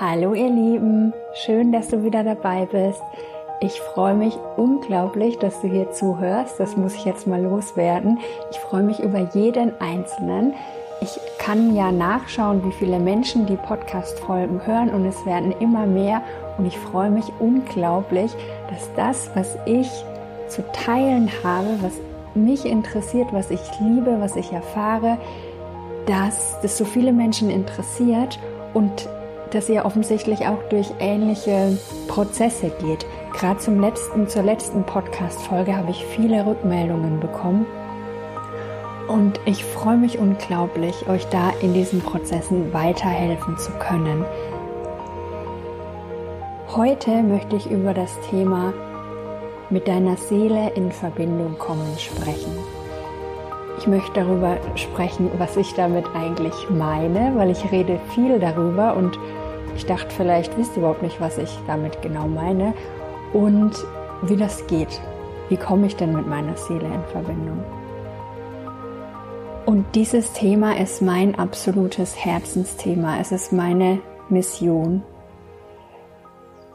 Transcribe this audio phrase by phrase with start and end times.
[0.00, 3.02] Hallo ihr Lieben, schön, dass du wieder dabei bist.
[3.60, 6.58] Ich freue mich unglaublich, dass du hier zuhörst.
[6.58, 8.18] Das muss ich jetzt mal loswerden.
[8.50, 10.54] Ich freue mich über jeden Einzelnen.
[11.02, 16.22] Ich kann ja nachschauen, wie viele Menschen die Podcast-Folgen hören und es werden immer mehr.
[16.56, 18.32] Und ich freue mich unglaublich,
[18.70, 19.90] dass das, was ich
[20.48, 21.92] zu teilen habe, was
[22.34, 25.18] mich interessiert, was ich liebe, was ich erfahre,
[26.06, 28.38] dass das so viele Menschen interessiert
[28.72, 29.06] und
[29.54, 33.06] dass ihr offensichtlich auch durch ähnliche Prozesse geht.
[33.32, 37.66] Gerade zum letzten, zur letzten Podcast-Folge habe ich viele Rückmeldungen bekommen.
[39.08, 44.24] Und ich freue mich unglaublich, euch da in diesen Prozessen weiterhelfen zu können.
[46.74, 48.72] Heute möchte ich über das Thema
[49.68, 52.52] mit deiner Seele in Verbindung kommen sprechen.
[53.78, 59.18] Ich möchte darüber sprechen, was ich damit eigentlich meine, weil ich rede viel darüber und
[59.82, 62.72] ich dachte, vielleicht wisst ihr überhaupt nicht, was ich damit genau meine
[63.32, 63.72] und
[64.22, 65.00] wie das geht.
[65.48, 67.64] Wie komme ich denn mit meiner Seele in Verbindung?
[69.66, 73.18] Und dieses Thema ist mein absolutes Herzensthema.
[73.18, 75.02] Es ist meine Mission.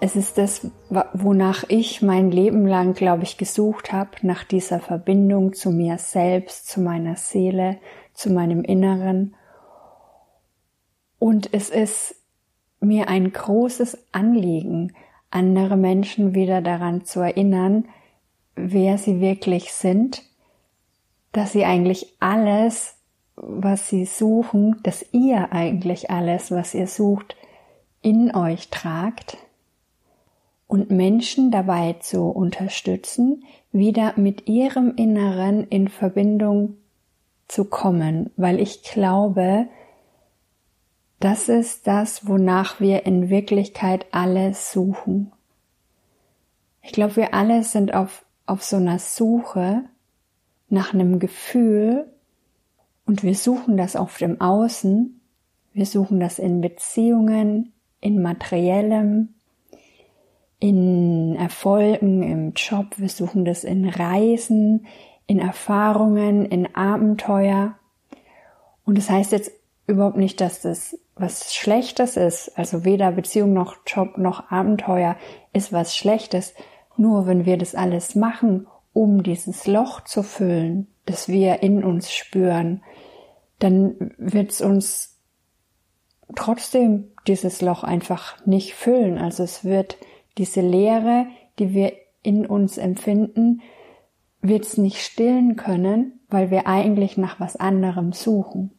[0.02, 0.70] Es ist das,
[1.14, 6.68] wonach ich mein Leben lang, glaube ich, gesucht habe, nach dieser Verbindung zu mir selbst,
[6.68, 7.78] zu meiner Seele,
[8.14, 9.34] zu meinem Inneren.
[11.20, 12.17] Und es ist
[12.80, 14.94] mir ein großes Anliegen,
[15.32, 17.86] andere Menschen wieder daran zu erinnern,
[18.56, 20.24] wer sie wirklich sind,
[21.32, 22.96] dass sie eigentlich alles,
[23.36, 27.36] was sie suchen, dass ihr eigentlich alles, was ihr sucht,
[28.02, 29.38] in euch tragt
[30.68, 36.78] und Menschen dabei zu unterstützen, wieder mit ihrem Inneren in Verbindung
[37.48, 39.68] zu kommen, weil ich glaube,
[41.20, 45.32] das ist das, wonach wir in Wirklichkeit alle suchen.
[46.84, 49.84] Ich glaube, wir alle sind auf, auf so einer Suche
[50.70, 52.08] nach einem Gefühl
[53.06, 55.20] und wir suchen das auf dem Außen.
[55.74, 59.34] Wir suchen das in Beziehungen, in materiellem,
[60.60, 62.98] in Erfolgen im Job.
[62.98, 64.86] Wir suchen das in Reisen,
[65.26, 67.76] in Erfahrungen, in Abenteuer.
[68.86, 69.52] Und das heißt jetzt
[69.88, 72.58] überhaupt nicht, dass das was Schlechtes ist.
[72.58, 75.16] Also weder Beziehung noch Job noch Abenteuer
[75.54, 76.54] ist was Schlechtes.
[76.98, 82.12] Nur wenn wir das alles machen, um dieses Loch zu füllen, das wir in uns
[82.12, 82.84] spüren,
[83.60, 85.20] dann wird es uns
[86.36, 89.18] trotzdem dieses Loch einfach nicht füllen.
[89.18, 89.98] Also es wird
[90.38, 91.28] diese Leere,
[91.60, 93.62] die wir in uns empfinden,
[94.42, 98.72] wird es nicht stillen können, weil wir eigentlich nach was anderem suchen.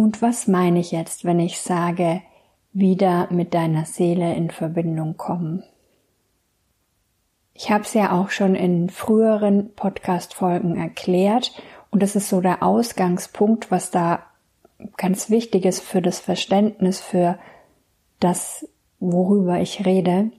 [0.00, 2.22] Und was meine ich jetzt, wenn ich sage,
[2.72, 5.62] wieder mit deiner Seele in Verbindung kommen?
[7.52, 11.52] Ich habe es ja auch schon in früheren Podcast-Folgen erklärt
[11.90, 14.22] und das ist so der Ausgangspunkt, was da
[14.96, 17.38] ganz wichtig ist für das Verständnis, für
[18.20, 18.66] das,
[19.00, 20.32] worüber ich rede.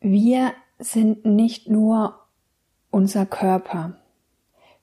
[0.00, 2.18] Wir sind nicht nur
[2.90, 3.98] unser Körper.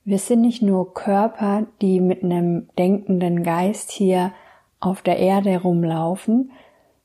[0.06, 4.32] Wir sind nicht nur Körper, die mit einem denkenden Geist hier
[4.78, 6.52] auf der Erde rumlaufen,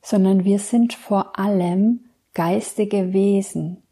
[0.00, 3.82] sondern wir sind vor allem geistige Wesen.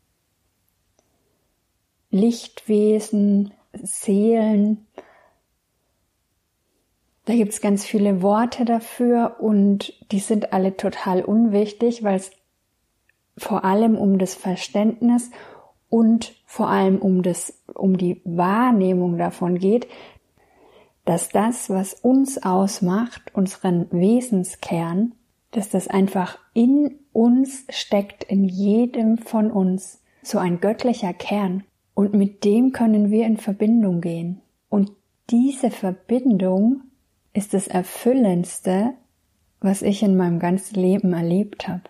[2.13, 4.87] Lichtwesen, Seelen.
[7.25, 12.31] Da gibt's ganz viele Worte dafür und die sind alle total unwichtig, weil es
[13.37, 15.33] vor allem um das Verständnis
[15.89, 19.87] und vor allem um das, um die Wahrnehmung davon geht,
[21.05, 25.13] dass das, was uns ausmacht, unseren Wesenskern,
[25.53, 31.63] dass das einfach in uns steckt, in jedem von uns, so ein göttlicher Kern.
[31.95, 34.41] Und mit dem können wir in Verbindung gehen.
[34.69, 34.91] Und
[35.31, 36.81] diese Verbindung
[37.33, 38.95] ist das Erfüllendste,
[39.61, 41.85] was ich in meinem ganzen Leben erlebt habe.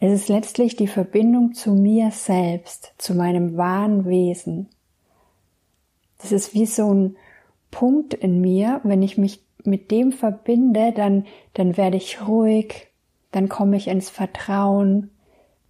[0.00, 4.68] Es ist letztlich die Verbindung zu mir selbst, zu meinem wahren Wesen.
[6.18, 7.16] Das ist wie so ein
[7.70, 12.88] Punkt in mir, wenn ich mich mit dem verbinde, dann, dann werde ich ruhig,
[13.32, 15.10] dann komme ich ins Vertrauen,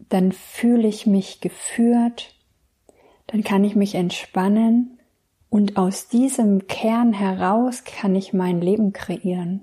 [0.08, 2.34] dann fühle ich mich geführt,
[3.26, 4.98] dann kann ich mich entspannen
[5.50, 9.62] und aus diesem Kern heraus kann ich mein Leben kreieren.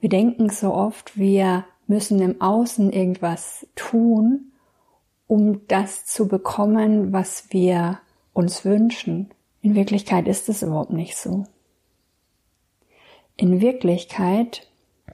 [0.00, 4.52] Wir denken so oft, wir müssen im Außen irgendwas tun,
[5.26, 7.98] um das zu bekommen, was wir
[8.32, 9.30] uns wünschen.
[9.62, 11.44] In Wirklichkeit ist es überhaupt nicht so.
[13.36, 14.68] In Wirklichkeit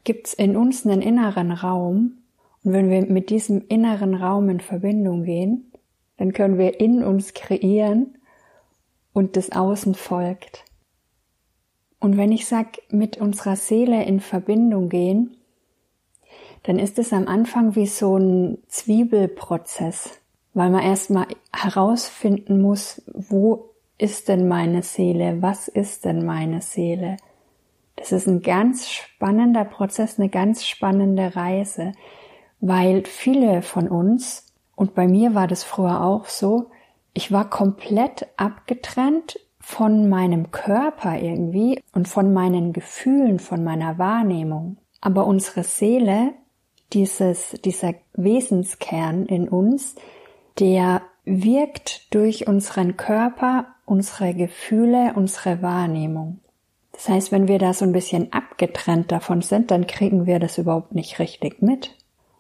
[0.05, 2.19] gibt es in uns einen inneren Raum
[2.65, 5.71] und wenn wir mit diesem inneren Raum in Verbindung gehen,
[6.17, 8.19] dann können wir in uns kreieren
[9.13, 10.65] und das Außen folgt.
[12.01, 15.37] Und wenn ich sag, mit unserer Seele in Verbindung gehen,
[16.65, 20.19] dann ist es am Anfang wie so ein Zwiebelprozess,
[20.55, 25.41] weil man erstmal herausfinden muss, wo ist denn meine Seele?
[25.41, 27.17] Was ist denn meine Seele?
[27.97, 31.93] Das ist ein ganz spannender Prozess, eine ganz spannende Reise,
[32.61, 36.71] weil viele von uns, und bei mir war das früher auch so,
[37.13, 44.79] ich war komplett abgetrennt von meinem Körper irgendwie und von meinen Gefühlen, von meiner Wahrnehmung.
[45.01, 46.33] Aber unsere Seele,
[46.95, 49.97] dieses, dieser Wesenskern in uns,
[50.59, 56.41] der wirkt durch unseren Körper, unsere Gefühle, unsere Wahrnehmung.
[56.93, 60.59] Das heißt, wenn wir da so ein bisschen abgetrennt davon sind, dann kriegen wir das
[60.59, 61.97] überhaupt nicht richtig mit.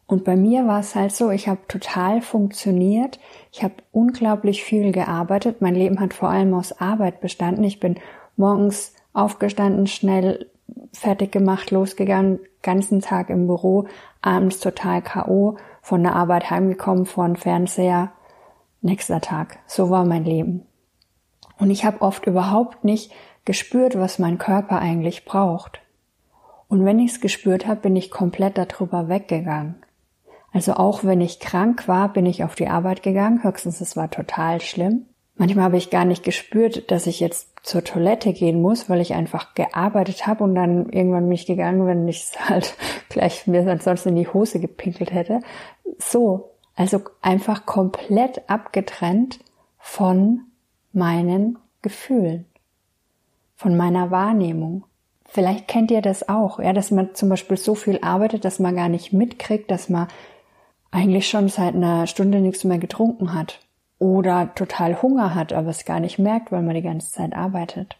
[0.07, 3.19] Und bei mir war es halt so, ich habe total funktioniert,
[3.53, 7.65] ich habe unglaublich viel gearbeitet, mein Leben hat vor allem aus Arbeit bestanden.
[7.65, 7.97] Ich bin
[8.37, 10.51] morgens aufgestanden, schnell
[10.93, 13.87] fertig gemacht, losgegangen, ganzen Tag im Büro,
[14.25, 18.13] abends total KO, von der Arbeit heimgekommen, dem Fernseher,
[18.81, 19.59] nächster Tag.
[19.67, 20.67] So war mein Leben.
[21.59, 23.13] Und ich habe oft überhaupt nicht
[23.45, 25.81] gespürt, was mein Körper eigentlich braucht.
[26.69, 29.77] Und wenn ich es gespürt habe, bin ich komplett darüber weggegangen.
[30.53, 33.43] Also auch wenn ich krank war, bin ich auf die Arbeit gegangen.
[33.43, 35.07] Höchstens es war total schlimm.
[35.37, 39.15] Manchmal habe ich gar nicht gespürt, dass ich jetzt zur Toilette gehen muss, weil ich
[39.15, 42.77] einfach gearbeitet habe und dann irgendwann mich gegangen, wenn ich halt
[43.09, 45.41] gleich mir ansonsten in die Hose gepinkelt hätte.
[45.99, 49.41] So, also einfach komplett abgetrennt
[49.79, 50.43] von
[50.93, 52.47] meinen Gefühlen,
[53.57, 54.85] von meiner Wahrnehmung.
[55.27, 58.77] Vielleicht kennt ihr das auch, ja, dass man zum Beispiel so viel arbeitet, dass man
[58.77, 60.07] gar nicht mitkriegt, dass man
[60.93, 63.64] eigentlich schon seit einer Stunde nichts mehr getrunken hat
[63.99, 67.97] oder total Hunger hat, aber es gar nicht merkt, weil man die ganze Zeit arbeitet.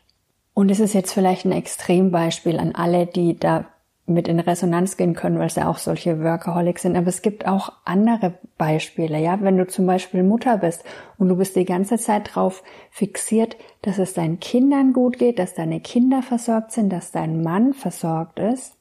[0.53, 3.65] Und es ist jetzt vielleicht ein Extrembeispiel an alle, die da
[4.07, 6.97] mit in Resonanz gehen können, weil es ja auch solche Workaholics sind.
[6.97, 9.41] Aber es gibt auch andere Beispiele, ja.
[9.41, 10.85] Wenn du zum Beispiel Mutter bist
[11.17, 15.55] und du bist die ganze Zeit drauf fixiert, dass es deinen Kindern gut geht, dass
[15.55, 18.77] deine Kinder versorgt sind, dass dein Mann versorgt ist,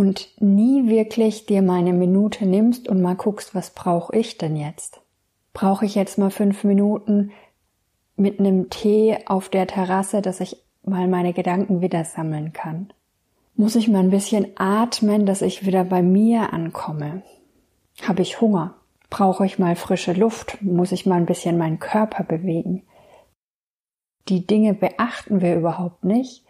[0.00, 5.02] und nie wirklich dir meine Minute nimmst und mal guckst, was brauche ich denn jetzt?
[5.52, 7.32] Brauche ich jetzt mal fünf Minuten
[8.16, 12.92] mit einem Tee auf der Terrasse, dass ich mal meine Gedanken wieder sammeln kann?
[13.56, 17.22] Muss ich mal ein bisschen atmen, dass ich wieder bei mir ankomme?
[18.02, 18.74] Habe ich Hunger?
[19.10, 20.62] Brauche ich mal frische Luft?
[20.62, 22.84] Muss ich mal ein bisschen meinen Körper bewegen?
[24.28, 26.44] Die Dinge beachten wir überhaupt nicht,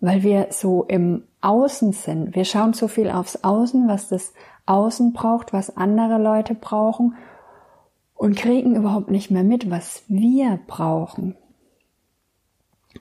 [0.00, 2.36] weil wir so im Außen sind.
[2.36, 4.32] Wir schauen so viel aufs Außen, was das
[4.66, 7.16] Außen braucht, was andere Leute brauchen
[8.24, 11.36] und kriegen überhaupt nicht mehr mit, was wir brauchen.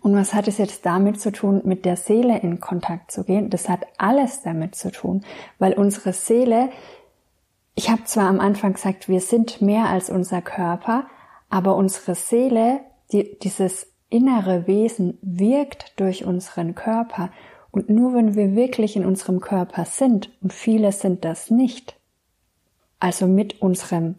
[0.01, 3.49] Und was hat es jetzt damit zu tun, mit der Seele in Kontakt zu gehen?
[3.49, 5.23] Das hat alles damit zu tun,
[5.59, 6.71] weil unsere Seele,
[7.73, 11.05] ich habe zwar am Anfang gesagt, wir sind mehr als unser Körper,
[11.49, 12.81] aber unsere Seele,
[13.13, 17.31] die, dieses innere Wesen wirkt durch unseren Körper
[17.71, 21.95] und nur wenn wir wirklich in unserem Körper sind, und viele sind das nicht,
[22.99, 24.15] also mit unserem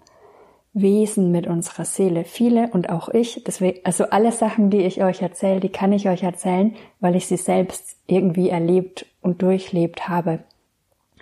[0.75, 5.23] Wesen, mit unserer Seele, viele und auch ich, deswegen, also alle Sachen, die ich euch
[5.23, 10.40] erzähle, die kann ich euch erzählen, weil ich sie selbst irgendwie erlebt und durchlebt habe.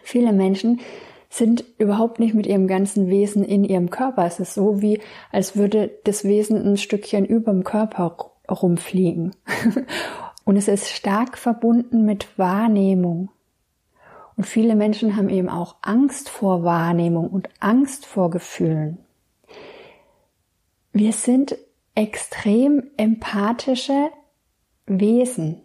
[0.02, 0.80] Viele Menschen
[1.28, 4.26] sind überhaupt nicht mit ihrem ganzen Wesen in ihrem Körper.
[4.26, 8.16] Es ist so wie, als würde das Wesen ein Stückchen überm Körper
[8.50, 9.34] rumfliegen.
[10.44, 13.30] Und es ist stark verbunden mit Wahrnehmung.
[14.36, 18.98] Und viele Menschen haben eben auch Angst vor Wahrnehmung und Angst vor Gefühlen.
[20.92, 21.56] Wir sind
[21.94, 24.10] extrem empathische
[24.86, 25.62] Wesen.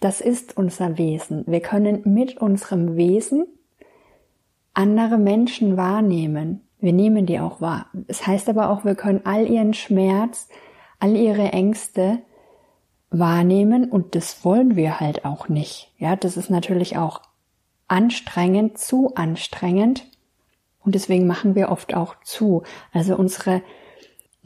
[0.00, 1.44] Das ist unser Wesen.
[1.46, 3.46] Wir können mit unserem Wesen
[4.74, 6.60] andere Menschen wahrnehmen.
[6.78, 7.86] Wir nehmen die auch wahr.
[8.08, 10.48] Es das heißt aber auch, wir können all ihren Schmerz,
[10.98, 12.18] all ihre Ängste
[13.08, 15.92] wahrnehmen und das wollen wir halt auch nicht.
[15.98, 17.22] Ja, das ist natürlich auch
[17.88, 20.10] anstrengend, zu anstrengend
[20.84, 22.62] und deswegen machen wir oft auch zu.
[22.92, 23.62] Also unsere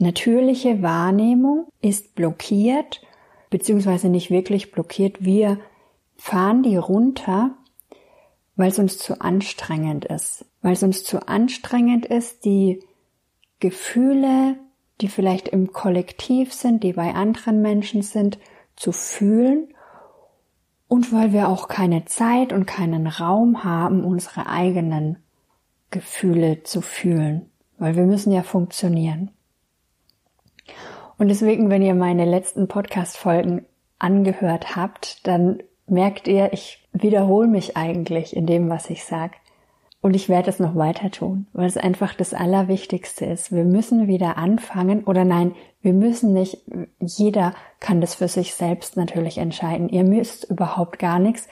[0.01, 3.01] natürliche Wahrnehmung ist blockiert,
[3.49, 5.23] beziehungsweise nicht wirklich blockiert.
[5.23, 5.59] Wir
[6.17, 7.51] fahren die runter,
[8.55, 10.45] weil es uns zu anstrengend ist.
[10.61, 12.83] Weil es uns zu anstrengend ist, die
[13.59, 14.57] Gefühle,
[15.01, 18.39] die vielleicht im Kollektiv sind, die bei anderen Menschen sind,
[18.75, 19.67] zu fühlen
[20.87, 25.17] und weil wir auch keine Zeit und keinen Raum haben, unsere eigenen
[25.89, 29.31] Gefühle zu fühlen, weil wir müssen ja funktionieren.
[31.21, 33.67] Und deswegen, wenn ihr meine letzten Podcast-Folgen
[33.99, 39.33] angehört habt, dann merkt ihr, ich wiederhole mich eigentlich in dem, was ich sage.
[40.01, 43.51] Und ich werde es noch weiter tun, weil es einfach das Allerwichtigste ist.
[43.51, 46.57] Wir müssen wieder anfangen oder nein, wir müssen nicht,
[46.99, 49.89] jeder kann das für sich selbst natürlich entscheiden.
[49.89, 51.47] Ihr müsst überhaupt gar nichts.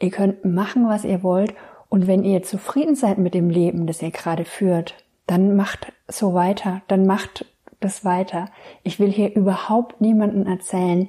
[0.00, 1.54] Ihr könnt machen, was ihr wollt.
[1.88, 4.96] Und wenn ihr zufrieden seid mit dem Leben, das ihr gerade führt,
[5.28, 7.46] dann macht so weiter, dann macht
[7.86, 8.46] das weiter.
[8.82, 11.08] Ich will hier überhaupt niemanden erzählen,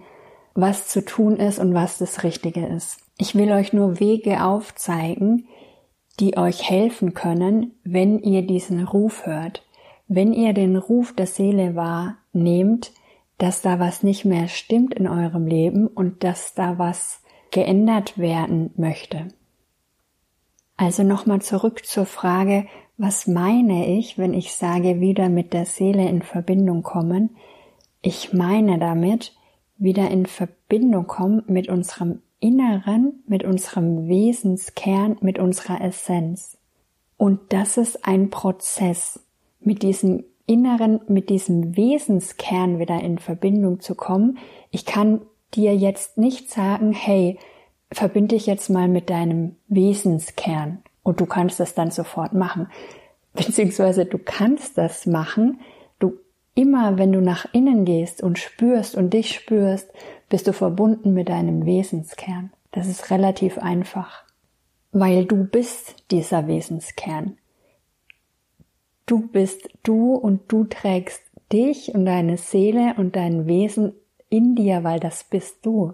[0.54, 3.00] was zu tun ist und was das Richtige ist.
[3.18, 5.48] Ich will euch nur Wege aufzeigen,
[6.20, 9.64] die euch helfen können, wenn ihr diesen Ruf hört.
[10.08, 12.92] Wenn ihr den Ruf der Seele wahrnehmt,
[13.38, 18.72] dass da was nicht mehr stimmt in eurem Leben und dass da was geändert werden
[18.78, 19.28] möchte.
[20.76, 22.68] Also nochmal zurück zur Frage,
[22.98, 27.38] was meine ich, wenn ich sage, wieder mit der Seele in Verbindung kommen?
[28.02, 29.36] Ich meine damit,
[29.78, 36.58] wieder in Verbindung kommen mit unserem Inneren, mit unserem Wesenskern, mit unserer Essenz.
[37.18, 39.20] Und das ist ein Prozess,
[39.60, 44.38] mit diesem Inneren, mit diesem Wesenskern wieder in Verbindung zu kommen.
[44.72, 45.22] Ich kann
[45.54, 47.38] dir jetzt nicht sagen, hey,
[47.92, 52.68] verbinde dich jetzt mal mit deinem Wesenskern und du kannst das dann sofort machen.
[53.34, 55.62] Beziehungsweise du kannst das machen,
[56.00, 56.18] du
[56.54, 59.90] immer, wenn du nach innen gehst und spürst und dich spürst,
[60.28, 62.52] bist du verbunden mit deinem Wesenskern.
[62.72, 64.26] Das ist relativ einfach,
[64.92, 67.38] weil du bist dieser Wesenskern.
[69.06, 71.22] Du bist du und du trägst
[71.54, 73.94] dich und deine Seele und dein Wesen
[74.28, 75.94] in dir, weil das bist du.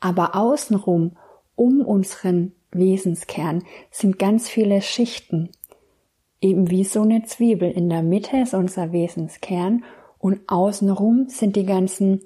[0.00, 1.16] Aber außenrum,
[1.54, 5.50] um unseren Wesenskern, sind ganz viele Schichten.
[6.40, 7.70] Eben wie so eine Zwiebel.
[7.70, 9.84] In der Mitte ist unser Wesenskern
[10.18, 12.22] und außenrum sind die ganzen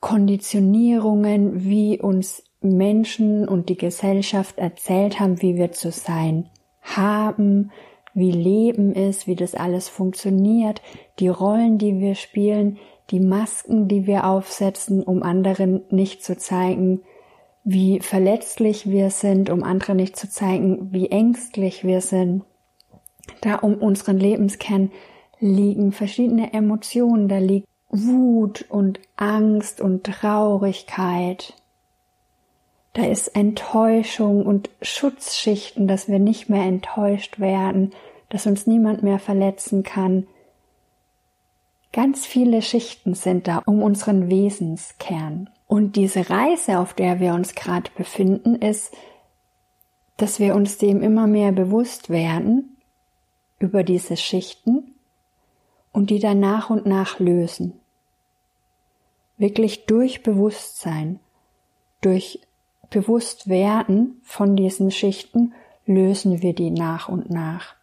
[0.00, 6.48] Konditionierungen, wie uns Menschen und die Gesellschaft erzählt haben, wie wir zu sein
[6.82, 7.70] haben,
[8.14, 10.82] wie Leben ist, wie das alles funktioniert,
[11.18, 12.78] die Rollen, die wir spielen,
[13.10, 17.02] die Masken, die wir aufsetzen, um anderen nicht zu zeigen,
[17.64, 22.44] wie verletzlich wir sind, um anderen nicht zu zeigen, wie ängstlich wir sind.
[23.40, 24.90] Da um unseren Lebenskern
[25.40, 31.54] liegen verschiedene Emotionen, da liegt Wut und Angst und Traurigkeit.
[32.94, 37.92] Da ist Enttäuschung und Schutzschichten, dass wir nicht mehr enttäuscht werden,
[38.28, 40.26] dass uns niemand mehr verletzen kann.
[41.92, 45.48] Ganz viele Schichten sind da um unseren Wesenskern.
[45.68, 48.92] Und diese Reise, auf der wir uns gerade befinden, ist,
[50.16, 52.76] dass wir uns dem immer mehr bewusst werden
[53.60, 54.94] über diese Schichten
[55.92, 57.74] und die dann nach und nach lösen.
[59.36, 61.20] Wirklich durch Bewusstsein,
[62.00, 62.40] durch
[62.90, 65.52] Bewusstwerden von diesen Schichten
[65.86, 67.74] lösen wir die nach und nach.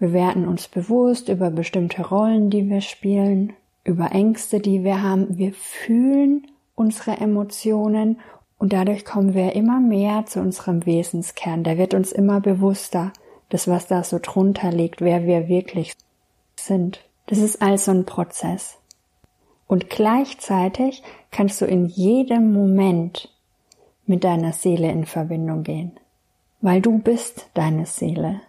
[0.00, 3.52] Wir werden uns bewusst über bestimmte Rollen, die wir spielen,
[3.84, 5.38] über Ängste, die wir haben.
[5.38, 6.48] Wir fühlen
[6.82, 8.20] unsere Emotionen
[8.58, 11.64] und dadurch kommen wir immer mehr zu unserem Wesenskern.
[11.64, 13.12] Der wird uns immer bewusster,
[13.48, 15.94] das was da so drunter liegt, wer wir wirklich
[16.56, 17.04] sind.
[17.26, 18.78] Das ist also ein Prozess.
[19.68, 23.32] Und gleichzeitig kannst du in jedem Moment
[24.04, 25.92] mit deiner Seele in Verbindung gehen,
[26.60, 28.40] weil du bist deine Seele.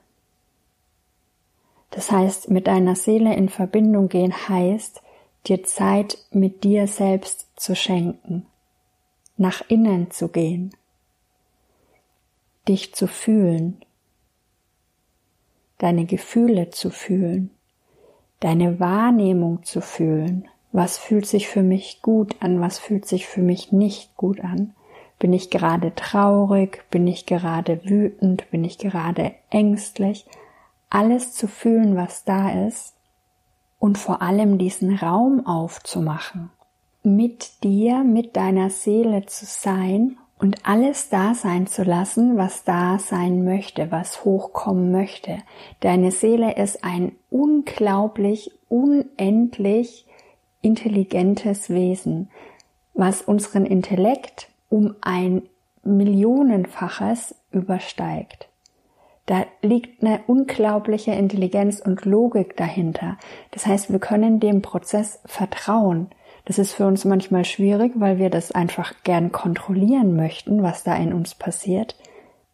[1.91, 5.01] Das heißt, mit deiner Seele in Verbindung gehen heißt,
[5.47, 8.45] dir Zeit mit dir selbst zu schenken,
[9.35, 10.73] nach innen zu gehen,
[12.67, 13.83] dich zu fühlen,
[15.79, 17.49] deine Gefühle zu fühlen,
[18.39, 20.47] deine Wahrnehmung zu fühlen.
[20.71, 22.61] Was fühlt sich für mich gut an?
[22.61, 24.73] Was fühlt sich für mich nicht gut an?
[25.19, 26.83] Bin ich gerade traurig?
[26.89, 28.49] Bin ich gerade wütend?
[28.49, 30.25] Bin ich gerade ängstlich?
[30.89, 32.93] Alles zu fühlen, was da ist
[33.83, 36.51] und vor allem diesen Raum aufzumachen,
[37.03, 42.97] mit dir, mit deiner Seele zu sein und alles da sein zu lassen, was da
[42.97, 45.39] sein möchte, was hochkommen möchte.
[45.81, 50.05] Deine Seele ist ein unglaublich, unendlich
[50.61, 52.29] intelligentes Wesen,
[52.93, 55.41] was unseren Intellekt um ein
[55.83, 58.47] Millionenfaches übersteigt.
[59.25, 63.17] Da liegt eine unglaubliche Intelligenz und Logik dahinter.
[63.51, 66.09] Das heißt, wir können dem Prozess vertrauen.
[66.45, 70.95] Das ist für uns manchmal schwierig, weil wir das einfach gern kontrollieren möchten, was da
[70.95, 71.95] in uns passiert.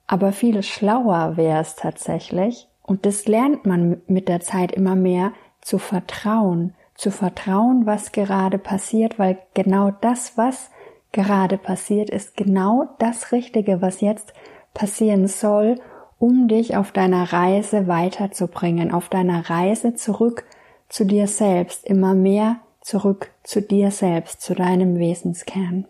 [0.05, 5.31] Aber viel schlauer wäre es tatsächlich, und das lernt man mit der Zeit immer mehr,
[5.61, 10.71] zu vertrauen, zu vertrauen, was gerade passiert, weil genau das, was
[11.11, 14.33] gerade passiert, ist genau das Richtige, was jetzt
[14.73, 15.79] passieren soll,
[16.19, 20.45] um dich auf deiner Reise weiterzubringen, auf deiner Reise zurück
[20.89, 25.85] zu dir selbst, immer mehr zurück zu dir selbst, zu deinem Wesenskern.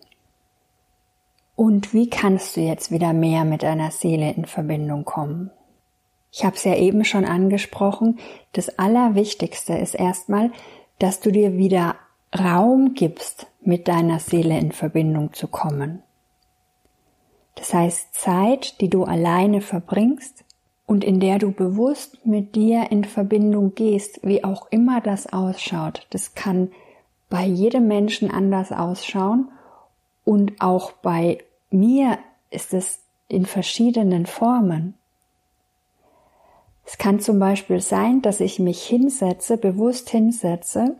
[1.56, 5.50] Und wie kannst du jetzt wieder mehr mit deiner Seele in Verbindung kommen?
[6.32, 8.18] Ich habe es ja eben schon angesprochen,
[8.52, 10.52] das Allerwichtigste ist erstmal,
[10.98, 11.96] dass du dir wieder
[12.38, 16.02] Raum gibst, mit deiner Seele in Verbindung zu kommen.
[17.54, 20.44] Das heißt Zeit, die du alleine verbringst
[20.86, 26.06] und in der du bewusst mit dir in Verbindung gehst, wie auch immer das ausschaut.
[26.10, 26.72] Das kann
[27.28, 29.48] bei jedem Menschen anders ausschauen
[30.24, 31.38] und auch bei
[31.70, 32.18] mir
[32.50, 34.94] ist es in verschiedenen Formen.
[36.84, 40.96] Es kann zum Beispiel sein, dass ich mich hinsetze, bewusst hinsetze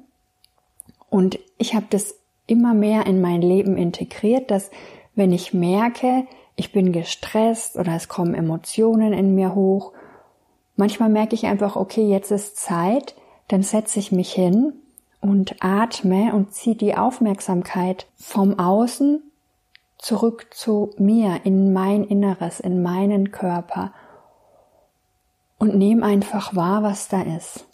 [1.09, 2.15] und ich habe das
[2.47, 4.71] immer mehr in mein Leben integriert, dass
[5.17, 6.27] wenn ich merke,
[6.61, 9.93] ich bin gestresst oder es kommen Emotionen in mir hoch,
[10.77, 13.15] manchmal merke ich einfach, okay, jetzt ist Zeit,
[13.49, 14.75] dann setze ich mich hin
[15.23, 19.23] und atme und ziehe die Aufmerksamkeit vom Außen
[19.97, 23.95] zurück zu mir, in mein Inneres, in meinen Körper
[25.59, 27.67] und nehme einfach wahr, was da ist.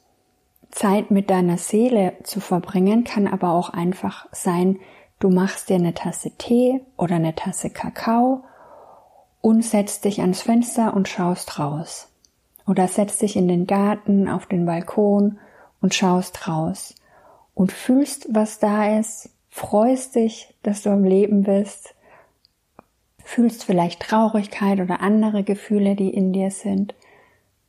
[0.71, 4.79] Zeit mit deiner Seele zu verbringen kann aber auch einfach sein,
[5.19, 8.45] du machst dir eine Tasse Tee oder eine Tasse Kakao
[9.47, 12.09] und setzt dich ans Fenster und schaust raus.
[12.67, 15.39] Oder setzt dich in den Garten, auf den Balkon
[15.81, 16.97] und schaust raus
[17.55, 21.95] und fühlst, was da ist, freust dich, dass du am Leben bist,
[23.23, 26.97] fühlst vielleicht Traurigkeit oder andere Gefühle, die in dir sind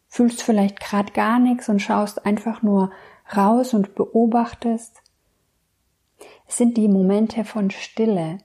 [0.10, 2.90] fühlst vielleicht gerade gar nichts und schaust einfach nur
[3.36, 5.04] raus und beobachtest.
[6.48, 8.40] Es sind die Momente von Stille,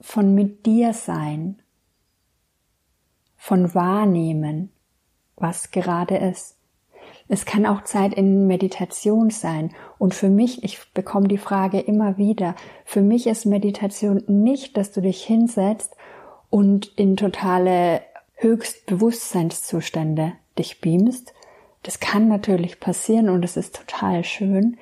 [0.00, 1.62] von mit dir sein,
[3.44, 4.70] von wahrnehmen,
[5.36, 6.56] was gerade ist.
[7.28, 9.74] Es kann auch Zeit in Meditation sein.
[9.98, 12.54] Und für mich, ich bekomme die Frage immer wieder,
[12.86, 15.94] für mich ist Meditation nicht, dass du dich hinsetzt
[16.48, 18.00] und in totale
[18.36, 21.34] Höchstbewusstseinszustände dich beamst.
[21.82, 24.78] Das kann natürlich passieren und es ist total schön.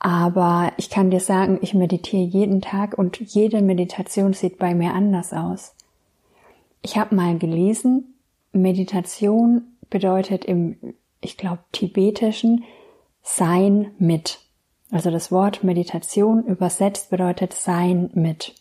[0.00, 4.94] Aber ich kann dir sagen, ich meditiere jeden Tag und jede Meditation sieht bei mir
[4.94, 5.76] anders aus.
[6.82, 8.14] Ich habe mal gelesen,
[8.52, 12.64] Meditation bedeutet im, ich glaube, tibetischen
[13.22, 14.40] Sein mit.
[14.90, 18.54] Also das Wort Meditation übersetzt bedeutet Sein mit.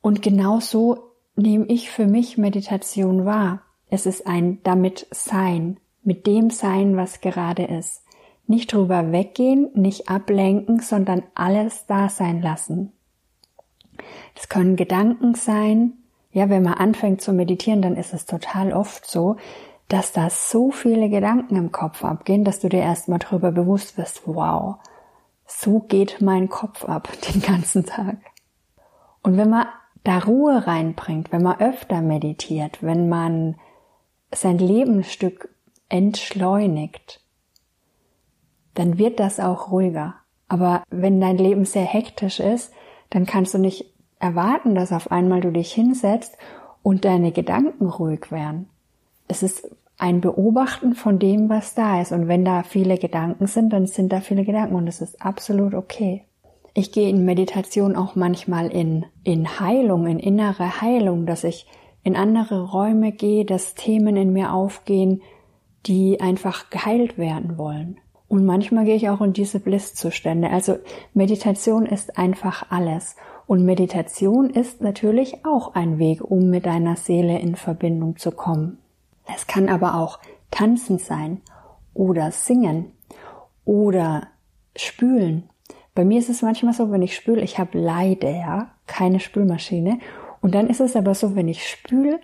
[0.00, 3.62] Und genau so nehme ich für mich Meditation wahr.
[3.88, 8.02] Es ist ein damit Sein, mit dem Sein, was gerade ist.
[8.46, 12.92] Nicht drüber weggehen, nicht ablenken, sondern alles da sein lassen.
[14.34, 16.01] Das können Gedanken sein.
[16.32, 19.36] Ja, wenn man anfängt zu meditieren, dann ist es total oft so,
[19.88, 24.22] dass da so viele Gedanken im Kopf abgehen, dass du dir erstmal drüber bewusst wirst,
[24.26, 24.76] wow,
[25.46, 28.16] so geht mein Kopf ab den ganzen Tag.
[29.22, 29.66] Und wenn man
[30.04, 33.56] da Ruhe reinbringt, wenn man öfter meditiert, wenn man
[34.34, 35.54] sein Lebensstück
[35.88, 37.20] entschleunigt,
[38.74, 40.14] dann wird das auch ruhiger.
[40.48, 42.72] Aber wenn dein Leben sehr hektisch ist,
[43.10, 43.91] dann kannst du nicht
[44.22, 46.38] erwarten, dass auf einmal du dich hinsetzt
[46.82, 48.68] und deine Gedanken ruhig werden.
[49.28, 52.12] Es ist ein Beobachten von dem, was da ist.
[52.12, 55.74] Und wenn da viele Gedanken sind, dann sind da viele Gedanken und es ist absolut
[55.74, 56.22] okay.
[56.74, 61.66] Ich gehe in Meditation auch manchmal in, in Heilung, in innere Heilung, dass ich
[62.02, 65.20] in andere Räume gehe, dass Themen in mir aufgehen,
[65.86, 67.98] die einfach geheilt werden wollen.
[68.28, 70.48] Und manchmal gehe ich auch in diese Blisszustände.
[70.48, 70.78] Also
[71.12, 73.16] Meditation ist einfach alles.
[73.52, 78.78] Und Meditation ist natürlich auch ein Weg, um mit deiner Seele in Verbindung zu kommen.
[79.34, 80.18] Es kann aber auch
[80.50, 81.42] tanzen sein
[81.92, 82.92] oder singen
[83.66, 84.28] oder
[84.74, 85.50] spülen
[85.94, 89.98] bei mir ist es manchmal so, wenn ich spüle, ich habe leider keine Spülmaschine.
[90.40, 92.18] Und dann ist es aber so, wenn ich spüle,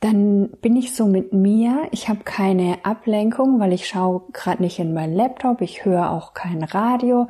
[0.00, 1.86] dann bin ich so mit mir.
[1.92, 6.34] Ich habe keine Ablenkung, weil ich schaue gerade nicht in meinen Laptop, ich höre auch
[6.34, 7.28] kein Radio.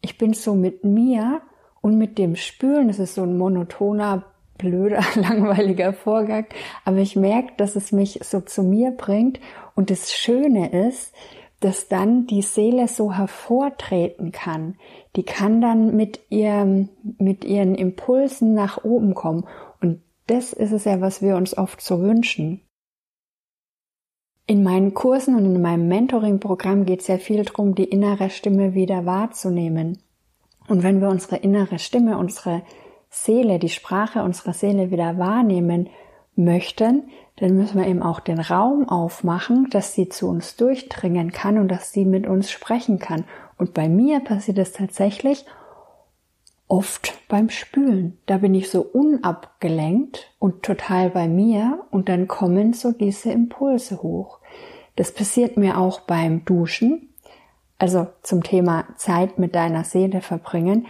[0.00, 1.42] Ich bin so mit mir
[1.80, 4.24] und mit dem Spülen, das ist so ein monotoner
[4.58, 6.46] blöder, langweiliger Vorgang,
[6.84, 9.40] aber ich merke, dass es mich so zu mir bringt
[9.74, 11.14] und das Schöne ist,
[11.60, 14.76] dass dann die Seele so hervortreten kann.
[15.14, 16.88] Die kann dann mit ihrem,
[17.18, 19.46] mit ihren Impulsen nach oben kommen.
[19.82, 22.62] Und das ist es ja, was wir uns oft so wünschen.
[24.46, 28.74] In meinen Kursen und in meinem Mentoring-Programm geht es ja viel darum, die innere Stimme
[28.74, 29.98] wieder wahrzunehmen.
[30.70, 32.62] Und wenn wir unsere innere Stimme, unsere
[33.08, 35.90] Seele, die Sprache unserer Seele wieder wahrnehmen
[36.36, 41.58] möchten, dann müssen wir eben auch den Raum aufmachen, dass sie zu uns durchdringen kann
[41.58, 43.24] und dass sie mit uns sprechen kann.
[43.58, 45.44] Und bei mir passiert es tatsächlich
[46.68, 48.18] oft beim Spülen.
[48.26, 54.04] Da bin ich so unabgelenkt und total bei mir und dann kommen so diese Impulse
[54.04, 54.38] hoch.
[54.94, 57.09] Das passiert mir auch beim Duschen.
[57.80, 60.86] Also zum Thema Zeit mit deiner Seele verbringen.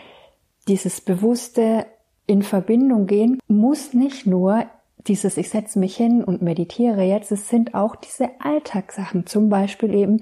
[0.66, 1.86] Dieses bewusste
[2.26, 4.66] in Verbindung gehen muss nicht nur
[5.06, 9.94] dieses Ich setze mich hin und meditiere jetzt, es sind auch diese Alltagssachen, zum Beispiel
[9.94, 10.20] eben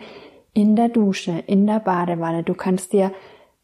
[0.52, 2.42] in der Dusche, in der Badewanne.
[2.42, 3.12] Du kannst dir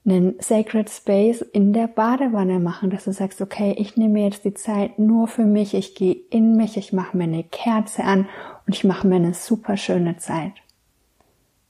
[0.06, 4.54] einen Sacred Space in der Badewanne machen, dass du sagst, okay, ich nehme jetzt die
[4.54, 8.28] Zeit nur für mich, ich gehe in mich, ich mache mir eine Kerze an
[8.66, 10.52] und ich mache mir eine super schöne Zeit.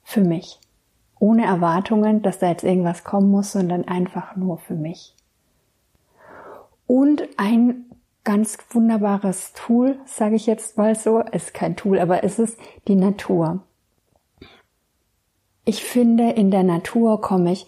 [0.04, 0.60] Für mich.
[1.24, 5.14] Ohne Erwartungen, dass da jetzt irgendwas kommen muss, sondern einfach nur für mich.
[6.86, 7.86] Und ein
[8.24, 11.20] ganz wunderbares Tool, sage ich jetzt mal so.
[11.20, 12.58] Ist kein Tool, aber es ist
[12.88, 13.62] die Natur.
[15.64, 17.66] Ich finde, in der Natur komme ich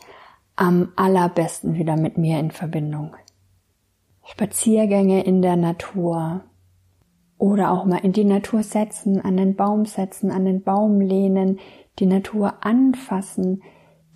[0.55, 3.17] am allerbesten wieder mit mir in Verbindung.
[4.27, 6.43] Spaziergänge in der Natur
[7.39, 11.59] oder auch mal in die Natur setzen, an den Baum setzen, an den Baum lehnen,
[11.99, 13.63] die Natur anfassen,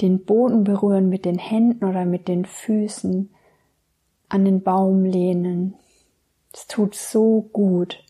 [0.00, 3.30] den Boden berühren mit den Händen oder mit den Füßen,
[4.28, 5.74] an den Baum lehnen,
[6.52, 8.04] es tut so gut.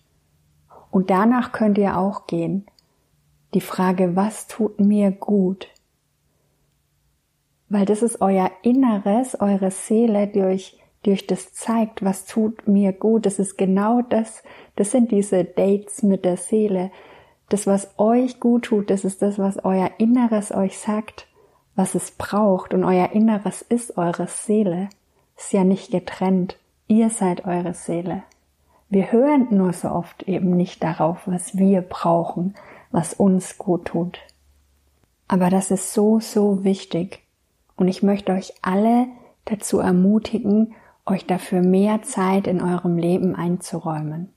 [0.90, 2.66] Und danach könnt ihr auch gehen.
[3.54, 5.68] Die Frage, was tut mir gut?
[7.68, 12.66] Weil das ist euer Inneres, eure Seele, die euch, die euch das zeigt, was tut
[12.66, 13.26] mir gut.
[13.26, 14.42] Das ist genau das,
[14.76, 16.90] das sind diese Dates mit der Seele.
[17.50, 21.26] Das, was euch gut tut, das ist das, was euer Inneres euch sagt,
[21.74, 22.72] was es braucht.
[22.72, 24.88] Und euer Inneres ist eure Seele.
[25.36, 26.56] Ist ja nicht getrennt.
[26.86, 28.22] Ihr seid eure Seele.
[28.88, 32.54] Wir hören nur so oft eben nicht darauf, was wir brauchen,
[32.92, 34.20] was uns gut tut.
[35.26, 37.20] Aber das ist so, so wichtig.
[37.76, 39.08] Und ich möchte euch alle
[39.44, 44.32] dazu ermutigen, euch dafür mehr Zeit in eurem Leben einzuräumen.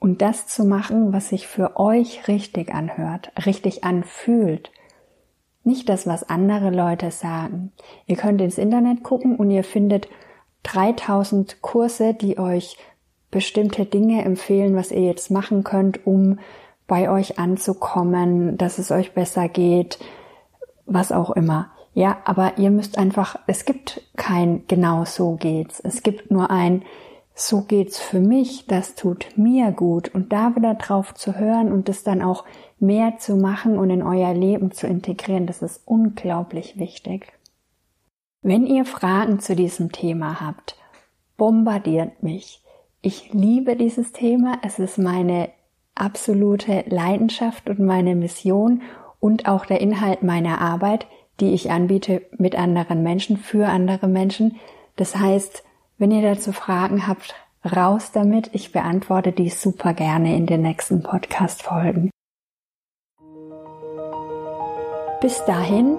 [0.00, 4.72] Und das zu machen, was sich für euch richtig anhört, richtig anfühlt.
[5.62, 7.72] Nicht das, was andere Leute sagen.
[8.06, 10.08] Ihr könnt ins Internet gucken und ihr findet
[10.62, 12.78] 3000 Kurse, die euch
[13.30, 16.38] bestimmte Dinge empfehlen, was ihr jetzt machen könnt, um
[16.86, 19.98] bei euch anzukommen, dass es euch besser geht,
[20.86, 21.70] was auch immer.
[21.92, 25.78] Ja, aber ihr müsst einfach, es gibt kein genau so geht's.
[25.80, 26.82] Es gibt nur ein
[27.46, 31.88] so geht's für mich, das tut mir gut und da wieder drauf zu hören und
[31.88, 32.44] das dann auch
[32.78, 37.32] mehr zu machen und in euer Leben zu integrieren, das ist unglaublich wichtig.
[38.42, 40.76] Wenn ihr Fragen zu diesem Thema habt,
[41.36, 42.62] bombardiert mich.
[43.02, 44.58] Ich liebe dieses Thema.
[44.62, 45.50] Es ist meine
[45.94, 48.82] absolute Leidenschaft und meine Mission
[49.18, 51.06] und auch der Inhalt meiner Arbeit,
[51.40, 54.56] die ich anbiete mit anderen Menschen, für andere Menschen.
[54.96, 55.64] Das heißt,
[56.00, 57.34] wenn ihr dazu Fragen habt,
[57.64, 58.50] raus damit.
[58.54, 62.10] Ich beantworte die super gerne in den nächsten Podcast-Folgen.
[65.20, 65.98] Bis dahin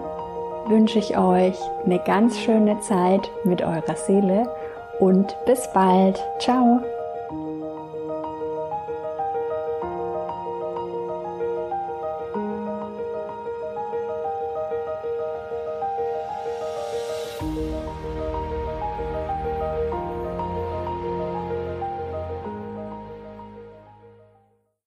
[0.65, 4.51] wünsche ich euch eine ganz schöne Zeit mit eurer Seele
[4.99, 6.19] und bis bald.
[6.39, 6.81] Ciao.